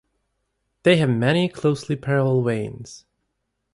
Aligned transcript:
They 0.81 0.97
have 0.97 1.11
many 1.11 1.47
closely 1.47 1.95
parallel 1.95 2.41
veins. 2.41 3.05